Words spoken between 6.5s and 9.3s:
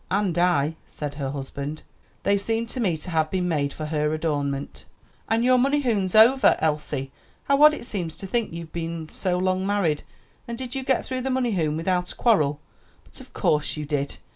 Elsie; how odd it seems to think you've been